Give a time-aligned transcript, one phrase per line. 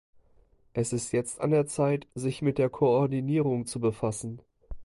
[0.73, 4.41] Es ist jetzt an der Zeit, sich mit der Koordinierung zu befassen.